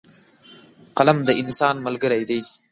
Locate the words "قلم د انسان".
0.97-1.75